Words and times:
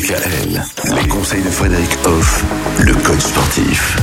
DKL, 0.00 0.62
les 1.02 1.08
conseils 1.08 1.42
de 1.42 1.50
Frédéric 1.50 1.90
Hoff, 2.06 2.42
le 2.78 2.94
coach 2.94 3.20
sportif. 3.20 3.98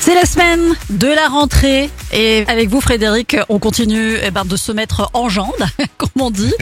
C'est 0.00 0.14
la 0.14 0.24
semaine 0.24 0.74
de 0.88 1.08
la 1.08 1.28
rentrée 1.28 1.90
et 2.12 2.44
avec 2.48 2.70
vous 2.70 2.80
Frédéric, 2.80 3.36
on 3.50 3.58
continue 3.58 4.16
eh 4.22 4.30
ben, 4.30 4.46
de 4.46 4.56
se 4.56 4.72
mettre 4.72 5.10
en 5.12 5.28
jambes, 5.28 5.52
comme 5.98 6.08
on 6.20 6.30
dit. 6.30 6.54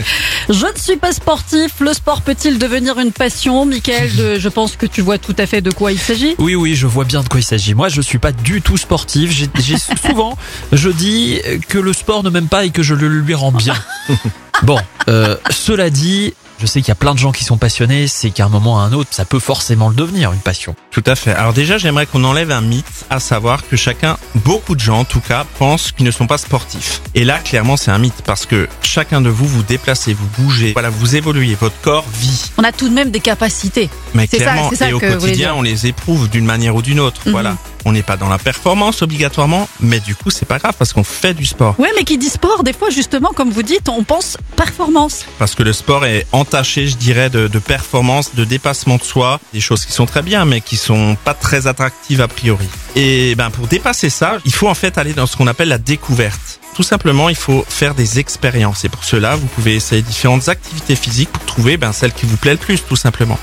Je 0.49 0.67
ne 0.67 0.77
suis 0.77 0.97
pas 0.97 1.13
sportif, 1.13 1.79
le 1.81 1.93
sport 1.93 2.23
peut-il 2.23 2.59
devenir 2.59 2.99
une 2.99 3.13
passion 3.13 3.65
Michael, 3.65 4.13
de- 4.17 4.39
je 4.41 4.49
pense 4.49 4.75
que 4.75 4.87
tu 4.87 5.03
vois 5.03 5.19
tout 5.19 5.37
à 5.39 5.47
fait 5.47 5.61
de 5.61 5.71
quoi 5.71 5.93
il 5.93 5.99
s'agit. 6.01 6.35
Oui, 6.39 6.57
oui, 6.57 6.75
je 6.75 6.89
vois 6.89 7.05
bien 7.05 7.23
de 7.23 7.29
quoi 7.29 7.39
il 7.39 7.45
s'agit. 7.45 7.75
Moi, 7.75 7.89
je 7.91 8.01
suis 8.01 8.19
pas 8.19 8.33
du 8.33 8.61
tout 8.61 8.77
sportif. 8.77 9.31
J'ai 9.31 9.49
j'ai 9.61 9.77
souvent, 10.09 10.37
je 10.73 10.89
dis 10.89 11.41
que 11.69 11.79
le 11.79 11.93
sport 11.93 12.25
ne 12.25 12.31
m'aime 12.31 12.49
pas 12.49 12.65
et 12.65 12.71
que 12.71 12.83
je 12.83 12.95
le 12.95 13.07
lui 13.09 13.35
rends 13.35 13.53
bien. 13.53 13.75
Bon, 14.63 14.79
euh, 15.09 15.35
cela 15.51 15.91
dit, 15.91 16.35
je 16.63 16.67
sais 16.69 16.81
qu'il 16.81 16.89
y 16.89 16.93
a 16.93 16.95
plein 16.95 17.13
de 17.13 17.19
gens 17.19 17.33
qui 17.33 17.43
sont 17.43 17.57
passionnés. 17.59 18.07
C'est 18.07 18.31
qu'à 18.31 18.45
un 18.45 18.49
moment 18.49 18.75
ou 18.77 18.79
à 18.79 18.83
un 18.83 18.93
autre, 18.93 19.11
ça 19.13 19.25
peut 19.25 19.41
forcément 19.41 19.89
le 19.89 19.97
devenir 19.97 20.33
une 20.33 20.39
passion. 20.39 20.77
Tout 20.93 21.03
à 21.07 21.17
fait. 21.17 21.33
Alors 21.33 21.53
déjà, 21.53 21.77
j'aimerais 21.77 22.07
qu'on 22.07 22.23
enlève 22.23 22.53
un 22.53 22.61
mythe, 22.61 22.87
à 23.11 23.19
savoir 23.19 23.67
que 23.69 23.75
chacun, 23.77 24.17
beaucoup 24.37 24.77
de 24.77 24.81
gens 24.81 25.01
en 25.01 25.05
tout 25.05 25.19
cas, 25.21 25.45
pensent 25.59 25.91
qu'ils 25.91 26.07
ne 26.07 26.13
sont 26.13 26.29
pas 26.29 26.39
sportifs. 26.39 27.03
Et 27.17 27.25
là, 27.25 27.41
clairement, 27.41 27.77
c'est 27.77 27.91
un 27.91 27.99
mythe 27.99 28.23
parce 28.25 28.47
que 28.47 28.69
chacun 28.83 29.21
de 29.21 29.29
vous, 29.29 29.47
vous 29.47 29.65
déplacez, 29.65 30.15
vous 30.15 30.27
bougez, 30.39 30.73
voilà, 30.73 30.91
vous 30.91 31.17
évoluez, 31.17 31.57
votre 31.61 31.81
corps 31.81 32.05
vit. 32.21 32.53
On 32.59 32.63
a 32.65 32.71
tout 32.71 32.89
de 32.89 32.95
même 32.95 33.11
des 33.11 33.21
capacités. 33.21 33.91
Mais 34.15 34.29
ça- 34.29 34.37
clairement, 34.37 34.71
ça 34.73 34.89
et 34.89 34.93
au 34.93 35.01
quotidien, 35.01 35.55
on 35.57 35.63
les 35.63 35.89
éprouve 35.89 36.29
d'une 36.31 36.45
manière 36.45 36.77
ou 36.77 36.83
d'une 36.83 37.01
autre. 37.01 37.23
Mhm. 37.27 37.33
Voilà. 37.33 37.57
On 37.85 37.93
n'est 37.93 38.03
pas 38.03 38.17
dans 38.17 38.29
la 38.29 38.39
performance 38.39 39.03
obligatoirement, 39.03 39.69
mais 39.81 40.01
du 40.01 40.15
coup, 40.15 40.31
c'est 40.31 40.47
pas 40.47 40.59
grave 40.59 40.75
parce 40.79 40.93
qu'on 40.93 41.05
fait 41.05 41.35
du 41.35 41.47
sport. 41.47 41.79
Ouais, 41.79 41.91
mais 41.97 42.05
qui 42.05 42.19
dit 42.19 42.29
sport, 42.29 42.63
des 42.63 42.73
fois 42.73 42.91
justement, 42.91 43.31
comme 43.35 43.51
vous 43.51 43.63
dites, 43.63 43.89
on 43.89 44.05
pense 44.05 44.37
performance. 44.57 45.27
Parce 45.39 45.55
que 45.55 45.63
le 45.63 45.73
sport 45.73 46.05
est 46.05 46.27
entaché, 46.33 46.87
je 46.87 46.97
dirais, 46.97 47.31
de, 47.31 47.49
de 47.49 47.59
performance, 47.59 48.35
de 48.35 48.45
dépassement 48.45 48.97
de 48.97 49.03
soi, 49.03 49.41
des 49.53 49.61
choses 49.61 49.85
qui 49.85 49.93
sont 49.93 50.07
très 50.07 50.23
bien, 50.23 50.45
mais 50.45 50.61
qui 50.61 50.77
sont 50.77 51.17
pas 51.25 51.35
très 51.35 51.67
attractives 51.67 52.21
a 52.21 52.29
priori. 52.29 52.69
Et 52.95 53.35
ben 53.35 53.51
pour 53.51 53.67
dépasser 53.67 54.11
ça, 54.11 54.39
il 54.45 54.53
faut 54.53 54.69
en 54.69 54.75
fait 54.75 54.99
aller 54.99 55.15
dans 55.15 55.27
ce 55.27 55.37
qu'on 55.37 55.47
appelle 55.47 55.69
la 55.69 55.79
découverte. 55.79 56.61
Tout 56.75 56.83
simplement, 56.83 57.29
il 57.29 57.37
faut 57.37 57.65
faire 57.69 57.95
des 57.95 58.19
expériences. 58.19 58.85
Et 58.85 58.89
pour 58.89 59.05
cela, 59.05 59.37
vous 59.37 59.47
pouvez 59.47 59.75
essayer 59.75 60.01
différentes 60.01 60.49
activités 60.49 60.97
physiques 60.97 61.31
pour 61.31 61.45
trouver 61.45 61.77
ben, 61.77 61.93
celle 61.93 62.13
qui 62.13 62.25
vous 62.25 62.39
plaît 62.39 62.53
le 62.53 62.59
plus, 62.59 62.83
tout 62.83 62.97
simplement. 62.97 63.39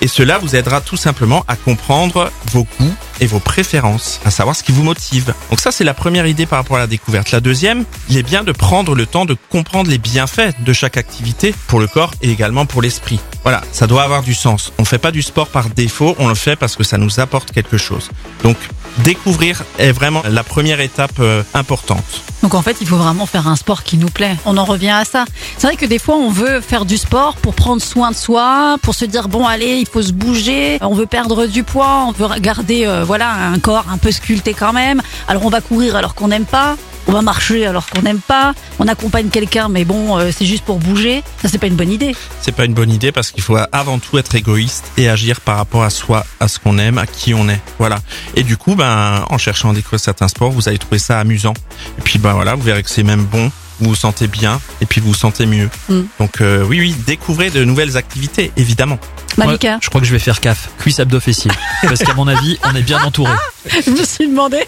Et 0.00 0.08
cela 0.08 0.38
vous 0.38 0.56
aidera 0.56 0.80
tout 0.80 0.96
simplement 0.96 1.44
à 1.46 1.56
comprendre 1.56 2.32
vos 2.52 2.66
goûts 2.78 2.94
et 3.20 3.26
vos 3.26 3.40
préférences, 3.40 4.20
à 4.24 4.30
savoir 4.30 4.56
ce 4.56 4.62
qui 4.62 4.72
vous 4.72 4.82
motive. 4.82 5.34
Donc 5.50 5.60
ça, 5.60 5.70
c'est 5.70 5.84
la 5.84 5.94
première 5.94 6.26
idée 6.26 6.46
par 6.46 6.58
rapport 6.58 6.76
à 6.76 6.80
la 6.80 6.86
découverte. 6.86 7.30
La 7.30 7.40
deuxième, 7.40 7.84
il 8.08 8.16
est 8.16 8.22
bien 8.22 8.42
de 8.42 8.52
prendre 8.52 8.94
le 8.94 9.06
temps 9.06 9.24
de 9.24 9.36
comprendre 9.50 9.90
les 9.90 9.98
bienfaits 9.98 10.60
de 10.60 10.72
chaque 10.72 10.96
activité 10.96 11.54
pour 11.68 11.80
le 11.80 11.86
corps 11.86 12.12
et 12.22 12.30
également 12.30 12.66
pour 12.66 12.82
l'esprit. 12.82 13.20
Voilà, 13.42 13.62
ça 13.72 13.86
doit 13.86 14.02
avoir 14.02 14.22
du 14.22 14.34
sens. 14.34 14.72
On 14.78 14.84
fait 14.84 14.98
pas 14.98 15.12
du 15.12 15.22
sport 15.22 15.48
par 15.48 15.70
défaut, 15.70 16.14
on 16.18 16.28
le 16.28 16.34
fait 16.34 16.56
parce 16.56 16.76
que 16.76 16.84
ça 16.84 16.98
nous 16.98 17.20
apporte 17.20 17.52
quelque 17.52 17.78
chose. 17.78 18.10
Donc, 18.42 18.56
découvrir 18.98 19.64
est 19.78 19.92
vraiment 19.92 20.22
la 20.28 20.42
première 20.42 20.80
étape 20.80 21.18
euh, 21.20 21.42
importante. 21.54 22.22
Donc 22.50 22.58
en 22.58 22.62
fait, 22.62 22.78
il 22.80 22.88
faut 22.88 22.96
vraiment 22.96 23.26
faire 23.26 23.46
un 23.46 23.54
sport 23.54 23.84
qui 23.84 23.96
nous 23.96 24.08
plaît. 24.08 24.36
On 24.44 24.56
en 24.56 24.64
revient 24.64 24.90
à 24.90 25.04
ça. 25.04 25.24
C'est 25.56 25.68
vrai 25.68 25.76
que 25.76 25.86
des 25.86 26.00
fois, 26.00 26.16
on 26.16 26.30
veut 26.30 26.60
faire 26.60 26.84
du 26.84 26.96
sport 26.96 27.36
pour 27.36 27.54
prendre 27.54 27.80
soin 27.80 28.10
de 28.10 28.16
soi, 28.16 28.76
pour 28.82 28.96
se 28.96 29.04
dire 29.04 29.28
bon 29.28 29.46
allez, 29.46 29.76
il 29.76 29.86
faut 29.86 30.02
se 30.02 30.10
bouger, 30.10 30.76
on 30.80 30.92
veut 30.92 31.06
perdre 31.06 31.46
du 31.46 31.62
poids, 31.62 32.06
on 32.08 32.10
veut 32.10 32.40
garder 32.40 32.88
euh, 32.88 33.04
voilà 33.04 33.30
un 33.30 33.60
corps 33.60 33.86
un 33.92 33.98
peu 33.98 34.10
sculpté 34.10 34.52
quand 34.52 34.72
même. 34.72 35.00
Alors 35.28 35.46
on 35.46 35.48
va 35.48 35.60
courir 35.60 35.94
alors 35.94 36.16
qu'on 36.16 36.26
n'aime 36.26 36.44
pas. 36.44 36.74
On 37.06 37.12
va 37.12 37.22
marcher 37.22 37.66
alors 37.66 37.88
qu'on 37.88 38.02
n'aime 38.02 38.20
pas. 38.20 38.54
On 38.78 38.86
accompagne 38.88 39.28
quelqu'un, 39.28 39.68
mais 39.68 39.84
bon, 39.84 40.18
euh, 40.18 40.30
c'est 40.36 40.44
juste 40.44 40.64
pour 40.64 40.78
bouger. 40.78 41.22
Ça, 41.42 41.48
c'est 41.48 41.58
pas 41.58 41.66
une 41.66 41.76
bonne 41.76 41.90
idée. 41.90 42.14
C'est 42.40 42.54
pas 42.54 42.64
une 42.64 42.74
bonne 42.74 42.90
idée 42.90 43.12
parce 43.12 43.30
qu'il 43.30 43.42
faut 43.42 43.56
avant 43.72 43.98
tout 43.98 44.18
être 44.18 44.34
égoïste 44.34 44.84
et 44.96 45.08
agir 45.08 45.40
par 45.40 45.56
rapport 45.56 45.82
à 45.82 45.90
soi, 45.90 46.24
à 46.38 46.48
ce 46.48 46.58
qu'on 46.58 46.78
aime, 46.78 46.98
à 46.98 47.06
qui 47.06 47.34
on 47.34 47.48
est. 47.48 47.60
Voilà. 47.78 47.98
Et 48.36 48.42
du 48.42 48.56
coup, 48.56 48.74
ben, 48.74 49.24
en 49.28 49.38
cherchant 49.38 49.70
à 49.70 49.74
découvrir 49.74 50.00
certains 50.00 50.28
sports, 50.28 50.50
vous 50.50 50.68
allez 50.68 50.78
trouver 50.78 50.98
ça 50.98 51.18
amusant. 51.18 51.54
Et 51.98 52.02
puis, 52.02 52.18
ben 52.18 52.32
voilà, 52.32 52.54
vous 52.54 52.62
verrez 52.62 52.82
que 52.82 52.90
c'est 52.90 53.02
même 53.02 53.24
bon. 53.24 53.50
Vous 53.80 53.88
vous 53.90 53.96
sentez 53.96 54.26
bien 54.26 54.60
et 54.82 54.86
puis 54.86 55.00
vous 55.00 55.08
vous 55.08 55.14
sentez 55.14 55.46
mieux. 55.46 55.70
Mm. 55.88 56.00
Donc 56.18 56.42
euh, 56.42 56.62
oui, 56.64 56.80
oui, 56.80 56.94
découvrez 57.06 57.48
de 57.48 57.64
nouvelles 57.64 57.96
activités, 57.96 58.52
évidemment. 58.58 58.98
Malika, 59.38 59.70
Moi, 59.70 59.78
je 59.82 59.88
crois 59.88 60.02
que 60.02 60.06
je 60.06 60.12
vais 60.12 60.18
faire 60.18 60.38
CAF, 60.38 60.68
cuisse 60.78 61.00
abdos 61.00 61.20
fessiers. 61.20 61.50
Parce 61.82 62.00
qu'à 62.00 62.12
mon 62.12 62.28
avis, 62.28 62.58
on 62.64 62.74
est 62.74 62.82
bien 62.82 63.02
entouré. 63.02 63.32
je 63.64 63.90
me 63.90 64.04
suis 64.04 64.28
demandé. 64.28 64.58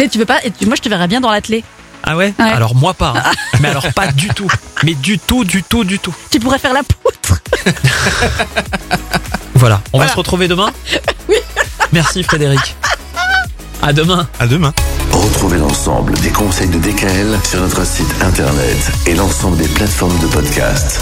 Tu 0.00 0.04
sais, 0.04 0.08
tu 0.10 0.18
veux 0.18 0.24
pas 0.26 0.38
et 0.44 0.50
tu- 0.50 0.66
Moi, 0.66 0.76
je 0.76 0.82
te 0.82 0.88
verrais 0.88 1.08
bien 1.08 1.20
dans 1.20 1.30
l'athlé. 1.30 1.62
Ah 2.02 2.16
ouais, 2.16 2.32
Ouais. 2.38 2.50
Alors 2.50 2.74
moi 2.74 2.94
pas. 2.94 3.12
hein. 3.16 3.30
Mais 3.60 3.68
alors 3.68 3.86
pas 3.92 4.06
du 4.08 4.28
tout. 4.28 4.48
Mais 4.82 4.94
du 4.94 5.18
tout, 5.18 5.44
du 5.44 5.62
tout, 5.62 5.84
du 5.84 5.98
tout. 5.98 6.14
Tu 6.30 6.40
pourrais 6.40 6.58
faire 6.58 6.72
la 6.72 6.82
poutre. 6.82 7.40
Voilà. 9.54 9.82
On 9.92 9.98
Voilà. 9.98 10.06
va 10.06 10.12
se 10.12 10.16
retrouver 10.16 10.48
demain. 10.48 10.70
Oui. 11.28 11.36
Merci 11.92 12.22
Frédéric. 12.22 12.74
À 13.82 13.92
demain. 13.92 14.26
À 14.38 14.46
demain. 14.46 14.72
Retrouvez 15.12 15.58
l'ensemble 15.58 16.14
des 16.20 16.30
conseils 16.30 16.68
de 16.68 16.78
DKL 16.78 17.38
sur 17.48 17.60
notre 17.60 17.84
site 17.86 18.12
internet 18.22 18.76
et 19.06 19.14
l'ensemble 19.14 19.56
des 19.58 19.68
plateformes 19.68 20.18
de 20.20 20.26
podcast. 20.26 21.00